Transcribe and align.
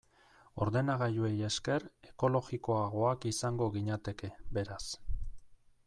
Ordenagailuei 0.65 1.33
esker, 1.49 1.85
ekologikoagoak 2.13 3.29
izango 3.35 3.69
ginateke, 3.79 4.35
beraz. 4.59 4.85